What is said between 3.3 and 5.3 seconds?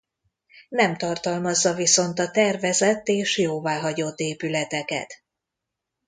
jóváhagyott épületeket.